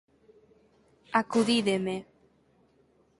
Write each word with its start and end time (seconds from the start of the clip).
Acudídeme! 1.19 1.95